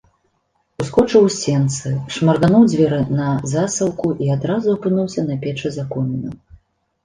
[0.83, 6.35] Ускочыў у сенцы, шмаргануў дзверы на засаўку і адразу апынуўся на печы за комінам.